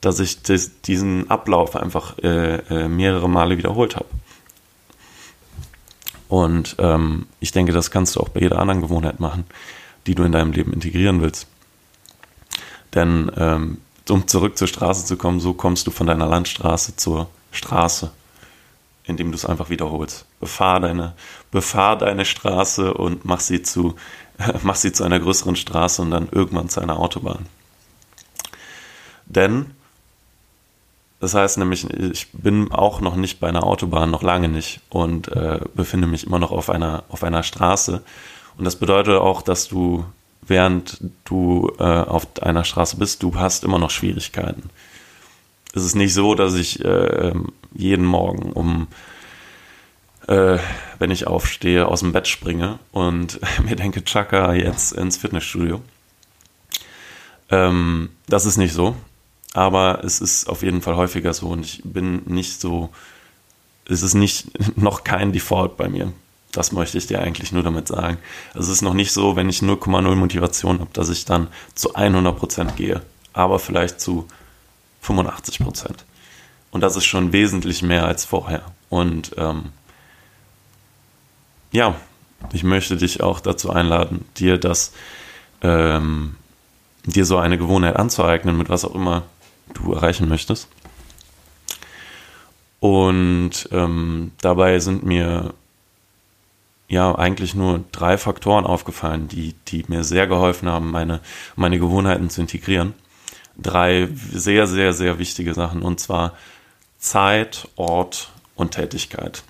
dass 0.00 0.20
ich 0.20 0.42
das, 0.42 0.80
diesen 0.82 1.30
Ablauf 1.30 1.74
einfach 1.74 2.18
äh, 2.18 2.56
äh, 2.56 2.88
mehrere 2.88 3.28
Male 3.28 3.56
wiederholt 3.56 3.96
habe. 3.96 4.08
Und 6.28 6.76
ähm, 6.78 7.26
ich 7.40 7.52
denke, 7.52 7.72
das 7.72 7.90
kannst 7.90 8.14
du 8.14 8.20
auch 8.20 8.28
bei 8.28 8.40
jeder 8.40 8.58
anderen 8.58 8.82
Gewohnheit 8.82 9.18
machen, 9.18 9.44
die 10.06 10.14
du 10.14 10.24
in 10.24 10.32
deinem 10.32 10.52
Leben 10.52 10.72
integrieren 10.72 11.22
willst. 11.22 11.46
Denn 12.94 13.30
ähm, 13.36 13.78
um 14.08 14.26
zurück 14.26 14.58
zur 14.58 14.68
Straße 14.68 15.06
zu 15.06 15.16
kommen, 15.16 15.40
so 15.40 15.54
kommst 15.54 15.86
du 15.86 15.90
von 15.90 16.06
deiner 16.06 16.26
Landstraße 16.26 16.96
zur 16.96 17.28
Straße, 17.50 18.10
indem 19.04 19.30
du 19.30 19.36
es 19.36 19.44
einfach 19.44 19.70
wiederholst. 19.70 20.26
Befahr 20.40 20.80
deine, 20.80 21.14
befahr 21.50 21.96
deine 21.98 22.24
Straße 22.24 22.94
und 22.94 23.24
mach 23.24 23.40
sie 23.40 23.62
zu, 23.62 23.96
mach 24.62 24.76
sie 24.76 24.92
zu 24.92 25.04
einer 25.04 25.20
größeren 25.20 25.56
Straße 25.56 26.02
und 26.02 26.10
dann 26.10 26.28
irgendwann 26.30 26.68
zu 26.68 26.80
einer 26.80 26.98
Autobahn. 26.98 27.46
Denn 29.26 29.66
das 31.20 31.34
heißt 31.34 31.58
nämlich, 31.58 31.88
ich 31.90 32.28
bin 32.32 32.70
auch 32.70 33.00
noch 33.00 33.16
nicht 33.16 33.40
bei 33.40 33.48
einer 33.48 33.64
Autobahn, 33.64 34.10
noch 34.10 34.22
lange 34.22 34.48
nicht 34.48 34.80
und 34.88 35.28
äh, 35.28 35.60
befinde 35.74 36.06
mich 36.06 36.26
immer 36.26 36.38
noch 36.38 36.52
auf 36.52 36.70
einer, 36.70 37.02
auf 37.08 37.24
einer 37.24 37.42
Straße. 37.42 38.02
Und 38.56 38.64
das 38.64 38.76
bedeutet 38.76 39.18
auch, 39.18 39.42
dass 39.42 39.68
du, 39.68 40.04
während 40.42 41.00
du 41.24 41.72
äh, 41.78 41.82
auf 41.82 42.26
einer 42.40 42.64
Straße 42.64 42.96
bist, 42.96 43.22
du 43.22 43.34
hast 43.34 43.64
immer 43.64 43.78
noch 43.78 43.90
Schwierigkeiten. 43.90 44.70
Es 45.74 45.84
ist 45.84 45.96
nicht 45.96 46.14
so, 46.14 46.34
dass 46.34 46.54
ich 46.54 46.84
äh, 46.84 47.32
jeden 47.74 48.06
Morgen 48.06 48.52
um, 48.52 48.86
äh, 50.28 50.58
wenn 50.98 51.10
ich 51.10 51.26
aufstehe, 51.26 51.86
aus 51.86 52.00
dem 52.00 52.12
Bett 52.12 52.28
springe 52.28 52.78
und 52.92 53.40
mir 53.64 53.76
denke, 53.76 54.04
Chaka, 54.04 54.54
jetzt 54.54 54.92
ins 54.92 55.16
Fitnessstudio. 55.16 55.82
Ähm, 57.50 58.10
das 58.28 58.46
ist 58.46 58.56
nicht 58.56 58.74
so 58.74 58.94
aber 59.54 60.04
es 60.04 60.20
ist 60.20 60.48
auf 60.48 60.62
jeden 60.62 60.82
Fall 60.82 60.96
häufiger 60.96 61.32
so 61.34 61.48
und 61.48 61.64
ich 61.64 61.82
bin 61.84 62.22
nicht 62.26 62.60
so, 62.60 62.90
es 63.86 64.02
ist 64.02 64.14
nicht 64.14 64.48
noch 64.76 65.04
kein 65.04 65.32
Default 65.32 65.76
bei 65.76 65.88
mir. 65.88 66.12
Das 66.52 66.72
möchte 66.72 66.96
ich 66.96 67.06
dir 67.06 67.20
eigentlich 67.20 67.52
nur 67.52 67.62
damit 67.62 67.88
sagen. 67.88 68.18
Also 68.54 68.70
es 68.70 68.78
ist 68.78 68.82
noch 68.82 68.94
nicht 68.94 69.12
so, 69.12 69.36
wenn 69.36 69.48
ich 69.48 69.58
0,0 69.58 70.14
Motivation 70.14 70.80
habe, 70.80 70.90
dass 70.92 71.08
ich 71.10 71.24
dann 71.24 71.48
zu 71.74 71.94
100% 71.94 72.72
gehe, 72.72 73.02
aber 73.32 73.58
vielleicht 73.58 74.00
zu 74.00 74.26
85%. 75.04 75.90
Und 76.70 76.80
das 76.80 76.96
ist 76.96 77.04
schon 77.04 77.32
wesentlich 77.32 77.82
mehr 77.82 78.06
als 78.06 78.24
vorher. 78.24 78.62
Und 78.88 79.32
ähm, 79.36 79.72
ja, 81.72 81.94
ich 82.52 82.64
möchte 82.64 82.96
dich 82.96 83.22
auch 83.22 83.40
dazu 83.40 83.70
einladen, 83.70 84.24
dir 84.36 84.58
das, 84.58 84.92
ähm, 85.62 86.36
dir 87.04 87.24
so 87.24 87.38
eine 87.38 87.58
Gewohnheit 87.58 87.96
anzueignen, 87.96 88.56
mit 88.56 88.68
was 88.68 88.84
auch 88.84 88.94
immer 88.94 89.24
du 89.74 89.92
erreichen 89.92 90.28
möchtest. 90.28 90.68
Und 92.80 93.68
ähm, 93.72 94.32
dabei 94.40 94.78
sind 94.78 95.04
mir 95.04 95.52
ja 96.88 97.14
eigentlich 97.14 97.54
nur 97.54 97.84
drei 97.92 98.16
Faktoren 98.16 98.64
aufgefallen, 98.64 99.28
die, 99.28 99.54
die 99.66 99.84
mir 99.88 100.04
sehr 100.04 100.26
geholfen 100.26 100.68
haben, 100.68 100.90
meine, 100.90 101.20
meine 101.56 101.78
Gewohnheiten 101.78 102.30
zu 102.30 102.40
integrieren. 102.40 102.94
Drei 103.58 104.08
sehr, 104.32 104.66
sehr, 104.66 104.92
sehr 104.92 105.18
wichtige 105.18 105.54
Sachen. 105.54 105.82
Und 105.82 106.00
zwar 106.00 106.34
Zeit, 106.98 107.68
Ort 107.76 108.30
und 108.54 108.70
Tätigkeit. 108.70 109.42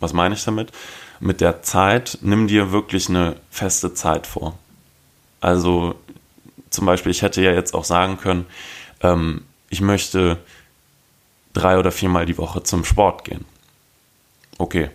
Was 0.00 0.12
meine 0.12 0.34
ich 0.34 0.44
damit? 0.44 0.72
Mit 1.20 1.40
der 1.40 1.62
Zeit 1.62 2.18
nimm 2.22 2.48
dir 2.48 2.72
wirklich 2.72 3.08
eine 3.08 3.36
feste 3.50 3.94
Zeit 3.94 4.26
vor. 4.26 4.58
Also 5.40 5.94
zum 6.70 6.86
Beispiel, 6.86 7.12
ich 7.12 7.22
hätte 7.22 7.42
ja 7.42 7.52
jetzt 7.52 7.74
auch 7.74 7.84
sagen 7.84 8.18
können, 8.18 8.46
ähm, 9.02 9.42
ich 9.68 9.80
möchte 9.80 10.38
drei 11.52 11.78
oder 11.78 11.92
viermal 11.92 12.26
die 12.26 12.38
Woche 12.38 12.62
zum 12.62 12.84
Sport 12.84 13.24
gehen. 13.24 13.44
Okay, 14.58 14.90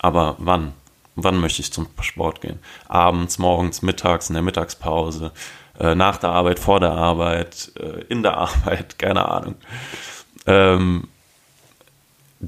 aber 0.00 0.36
wann? 0.38 0.72
Wann 1.16 1.38
möchte 1.38 1.62
ich 1.62 1.72
zum 1.72 1.86
Sport 2.00 2.40
gehen? 2.40 2.58
Abends, 2.88 3.38
morgens, 3.38 3.82
mittags, 3.82 4.28
in 4.28 4.34
der 4.34 4.42
Mittagspause, 4.42 5.32
äh, 5.78 5.94
nach 5.94 6.16
der 6.16 6.30
Arbeit, 6.30 6.58
vor 6.58 6.80
der 6.80 6.92
Arbeit, 6.92 7.70
äh, 7.78 8.02
in 8.08 8.22
der 8.22 8.36
Arbeit, 8.38 8.98
keine 8.98 9.28
Ahnung. 9.28 9.54
Ähm, 10.46 11.08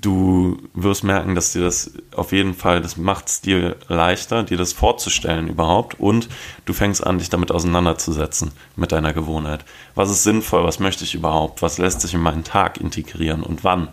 du 0.03 0.59
wirst 0.75 1.05
merken, 1.05 1.35
dass 1.35 1.53
dir 1.53 1.63
das 1.63 1.93
auf 2.15 2.33
jeden 2.33 2.55
Fall, 2.55 2.81
das 2.81 2.97
macht 2.97 3.29
es 3.29 3.41
dir 3.41 3.77
leichter, 3.89 4.43
dir 4.43 4.57
das 4.57 4.73
vorzustellen 4.73 5.49
überhaupt 5.49 5.99
und 5.99 6.29
du 6.65 6.73
fängst 6.73 7.07
an, 7.07 7.19
dich 7.19 7.31
damit 7.31 7.51
auseinanderzusetzen 7.51 8.53
mit 8.75 8.93
deiner 8.93 9.13
Gewohnheit. 9.13 9.65
Was 9.95 10.11
ist 10.11 10.23
sinnvoll? 10.23 10.65
Was 10.65 10.79
möchte 10.79 11.05
ich 11.05 11.15
überhaupt? 11.15 11.63
Was 11.63 11.79
lässt 11.79 12.01
sich 12.01 12.15
in 12.15 12.21
meinen 12.21 12.45
Tag 12.45 12.79
integrieren 12.79 13.43
und 13.43 13.65
wann? 13.65 13.89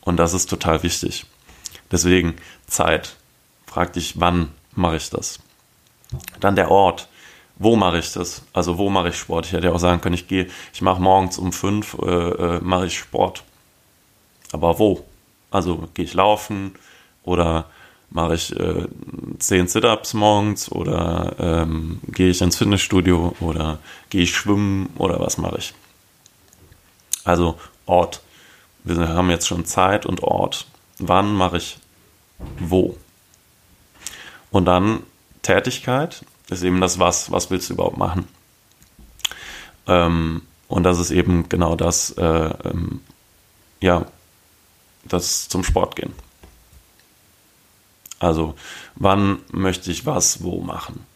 Und 0.00 0.16
das 0.16 0.34
ist 0.34 0.48
total 0.48 0.82
wichtig. 0.82 1.26
Deswegen 1.90 2.34
Zeit. 2.66 3.16
Frag 3.66 3.92
dich, 3.92 4.18
wann 4.18 4.48
mache 4.74 4.96
ich 4.96 5.10
das? 5.10 5.38
Dann 6.40 6.56
der 6.56 6.70
Ort. 6.70 7.08
Wo 7.56 7.76
mache 7.76 7.98
ich 7.98 8.12
das? 8.12 8.42
Also 8.52 8.78
wo 8.78 8.88
mache 8.88 9.10
ich 9.10 9.16
Sport? 9.16 9.46
Ich 9.46 9.52
hätte 9.52 9.66
ja 9.66 9.72
auch 9.72 9.78
sagen 9.78 10.00
können, 10.00 10.14
ich 10.14 10.28
gehe, 10.28 10.48
ich 10.72 10.80
mache 10.80 11.00
morgens 11.00 11.36
um 11.36 11.52
fünf, 11.52 11.96
äh, 12.02 12.06
äh, 12.06 12.60
mache 12.62 12.86
ich 12.86 12.98
Sport 12.98 13.44
aber 14.52 14.78
wo? 14.78 15.04
Also 15.50 15.88
gehe 15.94 16.04
ich 16.04 16.14
laufen 16.14 16.74
oder 17.24 17.66
mache 18.10 18.34
ich 18.34 18.54
äh, 18.58 18.86
10 19.38 19.68
Sit-Ups 19.68 20.14
morgens 20.14 20.70
oder 20.70 21.34
ähm, 21.38 22.00
gehe 22.08 22.30
ich 22.30 22.40
ins 22.40 22.56
Fitnessstudio 22.56 23.34
oder 23.40 23.78
gehe 24.10 24.22
ich 24.22 24.34
schwimmen 24.34 24.90
oder 24.96 25.20
was 25.20 25.38
mache 25.38 25.58
ich? 25.58 25.74
Also 27.24 27.58
Ort. 27.86 28.20
wir 28.84 29.08
haben 29.08 29.30
jetzt 29.30 29.46
schon 29.46 29.64
Zeit 29.64 30.06
und 30.06 30.22
Ort. 30.22 30.66
Wann 30.98 31.34
mache 31.34 31.58
ich 31.58 31.78
wo? 32.58 32.96
Und 34.50 34.64
dann 34.64 35.00
Tätigkeit 35.42 36.24
ist 36.48 36.62
eben 36.62 36.80
das 36.80 36.98
Was. 36.98 37.30
Was 37.30 37.50
willst 37.50 37.70
du 37.70 37.74
überhaupt 37.74 37.96
machen? 37.96 38.26
Ähm, 39.86 40.42
und 40.68 40.82
das 40.84 40.98
ist 40.98 41.10
eben 41.10 41.48
genau 41.48 41.74
das, 41.74 42.10
äh, 42.12 42.22
ähm, 42.22 43.00
ja, 43.80 44.06
das 45.04 45.48
zum 45.48 45.64
Sport 45.64 45.96
gehen. 45.96 46.12
Also, 48.18 48.54
wann 48.96 49.38
möchte 49.50 49.90
ich 49.90 50.04
was 50.06 50.42
wo 50.42 50.60
machen? 50.60 51.06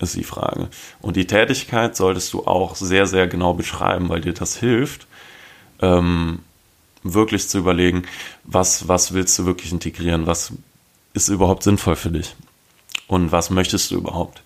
Ist 0.00 0.14
die 0.14 0.24
Frage. 0.24 0.68
Und 1.00 1.16
die 1.16 1.26
Tätigkeit 1.26 1.96
solltest 1.96 2.32
du 2.32 2.46
auch 2.46 2.76
sehr, 2.76 3.06
sehr 3.06 3.26
genau 3.26 3.52
beschreiben, 3.52 4.08
weil 4.08 4.20
dir 4.20 4.32
das 4.32 4.56
hilft, 4.56 5.06
ähm, 5.80 6.40
wirklich 7.02 7.48
zu 7.48 7.58
überlegen, 7.58 8.04
was, 8.44 8.88
was 8.88 9.12
willst 9.12 9.38
du 9.38 9.46
wirklich 9.46 9.72
integrieren, 9.72 10.26
was 10.26 10.52
ist 11.14 11.28
überhaupt 11.28 11.64
sinnvoll 11.64 11.96
für 11.96 12.10
dich 12.10 12.34
und 13.08 13.32
was 13.32 13.50
möchtest 13.50 13.90
du 13.90 13.96
überhaupt 13.96 14.42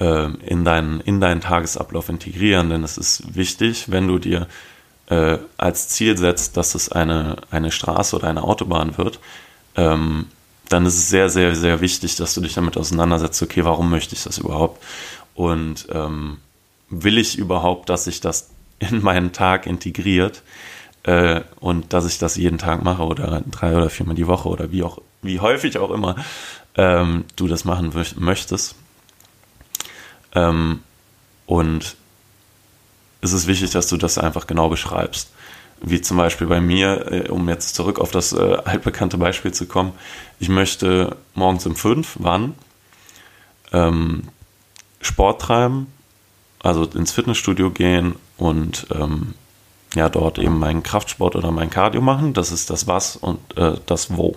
äh, 0.00 0.30
in, 0.44 0.64
deinen, 0.64 1.00
in 1.00 1.20
deinen 1.20 1.40
Tagesablauf 1.40 2.08
integrieren. 2.08 2.70
Denn 2.70 2.82
es 2.82 2.98
ist 2.98 3.34
wichtig, 3.36 3.90
wenn 3.90 4.08
du 4.08 4.18
dir 4.18 4.48
äh, 5.08 5.38
als 5.56 5.88
Ziel 5.88 6.16
setzt, 6.16 6.56
dass 6.56 6.74
es 6.74 6.90
eine, 6.90 7.36
eine 7.50 7.70
Straße 7.70 8.16
oder 8.16 8.28
eine 8.28 8.42
Autobahn 8.42 8.96
wird, 8.98 9.20
ähm, 9.76 10.26
dann 10.68 10.86
ist 10.86 10.96
es 10.96 11.08
sehr, 11.08 11.28
sehr, 11.28 11.54
sehr 11.54 11.80
wichtig, 11.80 12.16
dass 12.16 12.34
du 12.34 12.40
dich 12.40 12.54
damit 12.54 12.76
auseinandersetzt, 12.76 13.42
okay, 13.42 13.64
warum 13.64 13.90
möchte 13.90 14.14
ich 14.14 14.24
das 14.24 14.38
überhaupt? 14.38 14.82
Und 15.34 15.86
ähm, 15.92 16.38
will 16.88 17.18
ich 17.18 17.38
überhaupt, 17.38 17.88
dass 17.88 18.04
sich 18.04 18.20
das 18.20 18.50
in 18.78 19.02
meinen 19.02 19.32
Tag 19.32 19.66
integriert 19.66 20.42
äh, 21.04 21.42
und 21.60 21.92
dass 21.92 22.06
ich 22.06 22.18
das 22.18 22.36
jeden 22.36 22.58
Tag 22.58 22.82
mache 22.82 23.02
oder 23.02 23.42
drei 23.50 23.76
oder 23.76 23.90
viermal 23.90 24.16
die 24.16 24.26
Woche 24.26 24.48
oder 24.48 24.72
wie 24.72 24.82
auch, 24.82 24.98
wie 25.22 25.40
häufig 25.40 25.78
auch 25.78 25.90
immer 25.90 26.16
ähm, 26.76 27.24
du 27.36 27.46
das 27.46 27.64
machen 27.64 27.92
möchtest. 28.16 28.74
Ähm, 30.34 30.80
und 31.46 31.96
es 33.24 33.32
ist 33.32 33.46
wichtig, 33.46 33.70
dass 33.70 33.88
du 33.88 33.96
das 33.96 34.18
einfach 34.18 34.46
genau 34.46 34.68
beschreibst. 34.68 35.30
Wie 35.80 36.00
zum 36.00 36.16
Beispiel 36.18 36.46
bei 36.46 36.60
mir, 36.60 37.10
äh, 37.10 37.28
um 37.30 37.48
jetzt 37.48 37.74
zurück 37.74 37.98
auf 37.98 38.10
das 38.10 38.32
äh, 38.32 38.56
altbekannte 38.64 39.16
Beispiel 39.16 39.52
zu 39.52 39.66
kommen. 39.66 39.92
Ich 40.38 40.48
möchte 40.48 41.16
morgens 41.34 41.66
um 41.66 41.74
fünf, 41.74 42.16
wann? 42.20 42.54
Ähm, 43.72 44.24
Sport 45.00 45.42
treiben, 45.42 45.88
also 46.62 46.84
ins 46.84 47.12
Fitnessstudio 47.12 47.70
gehen 47.70 48.16
und 48.36 48.86
ähm, 48.94 49.34
ja, 49.94 50.08
dort 50.08 50.38
eben 50.38 50.58
meinen 50.58 50.82
Kraftsport 50.82 51.36
oder 51.36 51.50
mein 51.50 51.70
Cardio 51.70 52.00
machen. 52.00 52.34
Das 52.34 52.52
ist 52.52 52.70
das 52.70 52.86
Was 52.86 53.16
und 53.16 53.56
äh, 53.56 53.74
das 53.86 54.16
Wo. 54.16 54.36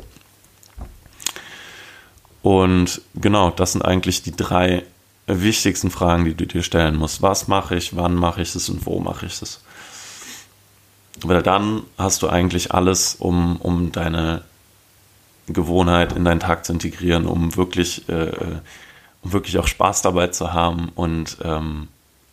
Und 2.42 3.02
genau, 3.16 3.52
das 3.52 3.74
sind 3.74 3.82
eigentlich 3.84 4.22
die 4.24 4.36
drei 4.36 4.84
wichtigsten 5.28 5.92
Fragen, 5.92 6.26
die 6.26 6.34
du 6.34 6.48
dir 6.48 6.64
stellen 6.64 6.96
musst. 6.96 7.22
Was 7.22 7.48
mache 7.48 7.76
ich, 7.76 7.96
wann 7.96 8.16
mache 8.16 8.42
ich 8.42 8.56
es 8.56 8.70
und 8.70 8.86
wo 8.86 9.00
mache 9.00 9.26
ich 9.26 9.42
es? 9.42 9.62
Weil 11.22 11.44
dann 11.44 11.84
hast 11.98 12.22
du 12.22 12.30
eigentlich 12.30 12.74
alles, 12.74 13.16
um, 13.16 13.58
um 13.58 13.92
deine 13.92 14.44
Gewohnheit 15.48 16.14
in 16.14 16.26
deinen 16.26 16.40
Tag 16.40 16.66
zu 16.66 16.74
integrieren, 16.74 17.26
um 17.26 17.56
wirklich, 17.56 18.08
äh, 18.10 18.32
um 19.22 19.34
wirklich 19.34 19.58
auch 19.58 19.68
Spaß 19.68 20.02
dabei 20.02 20.28
zu 20.28 20.54
haben 20.54 20.90
und 20.96 21.38
ähm, 21.44 21.88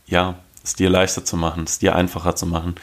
ja, 0.06 0.36
es 0.62 0.74
dir 0.74 0.90
leichter 0.90 1.24
zu 1.24 1.36
machen, 1.36 1.64
es 1.64 1.78
dir 1.78 1.94
einfacher 1.94 2.36
zu 2.36 2.46
machen 2.46 2.74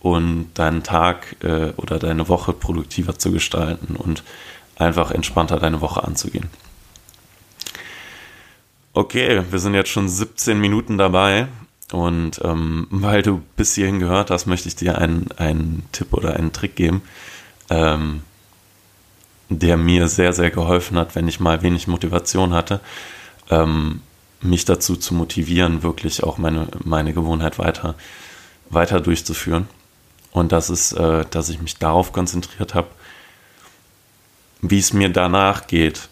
und 0.00 0.50
deinen 0.54 0.82
Tag 0.82 1.36
äh, 1.42 1.72
oder 1.76 1.98
deine 1.98 2.28
Woche 2.28 2.52
produktiver 2.52 3.18
zu 3.18 3.32
gestalten 3.32 3.96
und 3.96 4.22
einfach 4.76 5.10
entspannter 5.10 5.58
deine 5.58 5.80
Woche 5.80 6.04
anzugehen. 6.04 6.48
Okay, 8.92 9.44
wir 9.48 9.58
sind 9.60 9.74
jetzt 9.74 9.90
schon 9.90 10.08
17 10.08 10.60
Minuten 10.60 10.98
dabei 10.98 11.46
und 11.92 12.40
ähm, 12.42 12.88
weil 12.90 13.22
du 13.22 13.40
bis 13.54 13.76
hierhin 13.76 14.00
gehört 14.00 14.30
hast, 14.30 14.46
möchte 14.46 14.66
ich 14.66 14.74
dir 14.74 14.98
einen, 14.98 15.28
einen 15.36 15.84
Tipp 15.92 16.12
oder 16.12 16.34
einen 16.34 16.52
Trick 16.52 16.74
geben, 16.74 17.02
ähm, 17.68 18.22
der 19.48 19.76
mir 19.76 20.08
sehr, 20.08 20.32
sehr 20.32 20.50
geholfen 20.50 20.98
hat, 20.98 21.14
wenn 21.14 21.28
ich 21.28 21.38
mal 21.38 21.62
wenig 21.62 21.86
Motivation 21.86 22.52
hatte, 22.52 22.80
ähm, 23.48 24.00
mich 24.40 24.64
dazu 24.64 24.96
zu 24.96 25.14
motivieren, 25.14 25.84
wirklich 25.84 26.24
auch 26.24 26.38
meine, 26.38 26.66
meine 26.82 27.12
Gewohnheit 27.12 27.60
weiter, 27.60 27.94
weiter 28.70 29.00
durchzuführen. 29.00 29.68
Und 30.32 30.50
das 30.50 30.68
ist, 30.68 30.92
äh, 30.94 31.24
dass 31.30 31.48
ich 31.48 31.60
mich 31.60 31.76
darauf 31.76 32.12
konzentriert 32.12 32.74
habe, 32.74 32.88
wie 34.62 34.80
es 34.80 34.92
mir 34.92 35.10
danach 35.10 35.68
geht, 35.68 36.08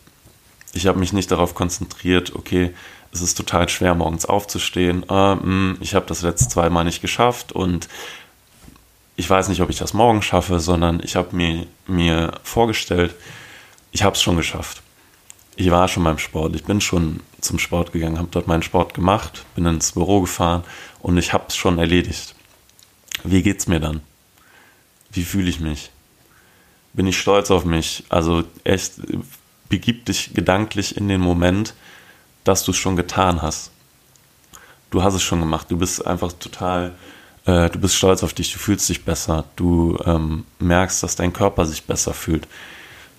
ich 0.74 0.86
habe 0.86 0.98
mich 0.98 1.12
nicht 1.12 1.30
darauf 1.30 1.54
konzentriert, 1.54 2.34
okay, 2.34 2.74
es 3.12 3.22
ist 3.22 3.36
total 3.36 3.68
schwer, 3.68 3.94
morgens 3.94 4.26
aufzustehen. 4.26 5.04
Äh, 5.08 5.74
ich 5.80 5.94
habe 5.94 6.06
das 6.06 6.22
letzte 6.22 6.48
zweimal 6.48 6.84
nicht 6.84 7.00
geschafft 7.00 7.52
und 7.52 7.88
ich 9.16 9.28
weiß 9.28 9.48
nicht, 9.48 9.60
ob 9.60 9.70
ich 9.70 9.78
das 9.78 9.94
morgen 9.94 10.22
schaffe, 10.22 10.60
sondern 10.60 11.00
ich 11.02 11.16
habe 11.16 11.34
mir, 11.34 11.66
mir 11.86 12.32
vorgestellt, 12.44 13.14
ich 13.90 14.02
habe 14.02 14.14
es 14.14 14.22
schon 14.22 14.36
geschafft. 14.36 14.82
Ich 15.56 15.72
war 15.72 15.88
schon 15.88 16.04
beim 16.04 16.18
Sport, 16.18 16.54
ich 16.54 16.64
bin 16.64 16.80
schon 16.80 17.20
zum 17.40 17.58
Sport 17.58 17.92
gegangen, 17.92 18.18
habe 18.18 18.28
dort 18.30 18.46
meinen 18.46 18.62
Sport 18.62 18.94
gemacht, 18.94 19.44
bin 19.56 19.66
ins 19.66 19.92
Büro 19.92 20.20
gefahren 20.20 20.62
und 21.00 21.18
ich 21.18 21.32
habe 21.32 21.46
es 21.48 21.56
schon 21.56 21.78
erledigt. 21.78 22.36
Wie 23.24 23.42
geht's 23.42 23.66
mir 23.66 23.80
dann? 23.80 24.02
Wie 25.10 25.24
fühle 25.24 25.50
ich 25.50 25.58
mich? 25.58 25.90
Bin 26.92 27.06
ich 27.06 27.18
stolz 27.18 27.50
auf 27.50 27.64
mich? 27.64 28.04
Also 28.08 28.44
echt 28.62 29.00
begib 29.68 30.06
dich 30.06 30.34
gedanklich 30.34 30.96
in 30.96 31.08
den 31.08 31.20
Moment, 31.20 31.74
dass 32.44 32.64
du 32.64 32.70
es 32.70 32.76
schon 32.76 32.96
getan 32.96 33.42
hast. 33.42 33.70
Du 34.90 35.02
hast 35.02 35.14
es 35.14 35.22
schon 35.22 35.40
gemacht. 35.40 35.70
Du 35.70 35.76
bist 35.76 36.06
einfach 36.06 36.32
total, 36.32 36.94
äh, 37.44 37.68
du 37.68 37.78
bist 37.78 37.94
stolz 37.94 38.22
auf 38.22 38.32
dich. 38.32 38.52
Du 38.52 38.58
fühlst 38.58 38.88
dich 38.88 39.04
besser. 39.04 39.44
Du 39.56 39.98
ähm, 40.04 40.44
merkst, 40.58 41.02
dass 41.02 41.16
dein 41.16 41.32
Körper 41.32 41.66
sich 41.66 41.84
besser 41.84 42.14
fühlt. 42.14 42.48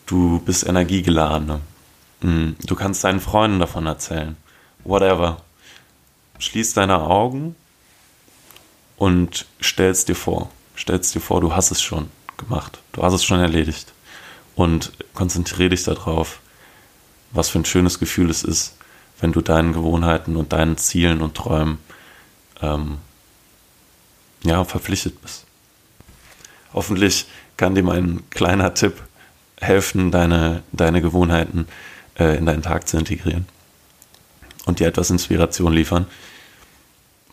Du 0.07 0.39
bist 0.39 0.65
energiegeladener. 0.65 1.61
Mhm. 2.21 2.55
Du 2.65 2.75
kannst 2.75 3.03
deinen 3.03 3.19
Freunden 3.19 3.59
davon 3.59 3.85
erzählen. 3.85 4.35
Whatever. 4.83 5.41
Schließ 6.39 6.73
deine 6.73 7.01
Augen 7.01 7.55
und 8.97 9.45
stellst 9.61 10.07
dir 10.09 10.15
vor. 10.15 10.49
Stellst 10.75 11.13
dir 11.13 11.19
vor, 11.19 11.41
du 11.41 11.55
hast 11.55 11.71
es 11.71 11.81
schon 11.81 12.09
gemacht. 12.37 12.79
Du 12.93 13.03
hast 13.03 13.13
es 13.13 13.23
schon 13.23 13.39
erledigt 13.39 13.93
und 14.59 14.91
konzentriere 15.13 15.69
dich 15.69 15.85
darauf, 15.85 16.41
was 17.31 17.47
für 17.47 17.59
ein 17.59 17.65
schönes 17.65 17.97
Gefühl 17.97 18.29
es 18.29 18.43
ist, 18.43 18.75
wenn 19.21 19.31
du 19.31 19.39
deinen 19.39 19.71
Gewohnheiten 19.71 20.35
und 20.35 20.51
deinen 20.51 20.75
Zielen 20.75 21.21
und 21.21 21.35
Träumen 21.35 21.77
ähm, 22.61 22.97
ja, 24.43 24.65
verpflichtet 24.65 25.21
bist. 25.21 25.45
Hoffentlich 26.73 27.27
kann 27.55 27.73
dir 27.73 27.83
mein 27.83 28.29
kleiner 28.31 28.73
Tipp 28.73 29.01
helfen, 29.61 30.11
deine, 30.11 30.61
deine 30.73 31.01
Gewohnheiten 31.01 31.65
äh, 32.19 32.37
in 32.37 32.45
deinen 32.45 32.61
Tag 32.61 32.85
zu 32.85 32.97
integrieren 32.97 33.47
und 34.65 34.81
dir 34.81 34.87
etwas 34.87 35.09
Inspiration 35.09 35.71
liefern. 35.71 36.05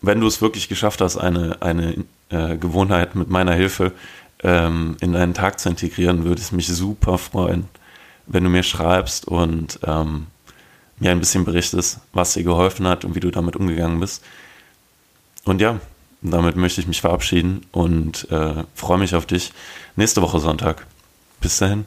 Wenn 0.01 0.21
du 0.21 0.27
es 0.27 0.41
wirklich 0.41 0.69
geschafft 0.69 1.01
hast, 1.01 1.17
eine, 1.17 1.61
eine 1.61 2.05
äh, 2.29 2.55
Gewohnheit 2.55 3.15
mit 3.15 3.29
meiner 3.29 3.53
Hilfe 3.53 3.91
ähm, 4.43 4.97
in 5.01 5.13
deinen 5.13 5.33
Tag 5.33 5.59
zu 5.59 5.69
integrieren, 5.69 6.23
würde 6.23 6.41
es 6.41 6.51
mich 6.51 6.67
super 6.67 7.17
freuen, 7.17 7.67
wenn 8.25 8.43
du 8.43 8.49
mir 8.49 8.63
schreibst 8.63 9.27
und 9.27 9.79
ähm, 9.85 10.27
mir 10.99 11.11
ein 11.11 11.19
bisschen 11.19 11.45
berichtest, 11.45 11.99
was 12.13 12.33
dir 12.33 12.43
geholfen 12.43 12.87
hat 12.87 13.05
und 13.05 13.15
wie 13.15 13.19
du 13.19 13.31
damit 13.31 13.55
umgegangen 13.55 13.99
bist. 13.99 14.23
Und 15.45 15.61
ja, 15.61 15.79
damit 16.21 16.55
möchte 16.55 16.81
ich 16.81 16.87
mich 16.87 17.01
verabschieden 17.01 17.65
und 17.71 18.29
äh, 18.31 18.63
freue 18.73 18.97
mich 18.97 19.15
auf 19.15 19.25
dich 19.25 19.53
nächste 19.95 20.21
Woche 20.21 20.39
Sonntag. 20.39 20.85
Bis 21.39 21.57
dahin. 21.59 21.85